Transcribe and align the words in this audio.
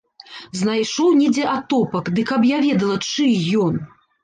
Знайшоў 0.61 1.11
недзе 1.19 1.43
атопак, 1.59 2.11
ды 2.17 2.25
каб 2.33 2.41
я 2.55 2.65
ведала, 2.67 2.99
чый 3.13 3.31
ён! 3.69 3.81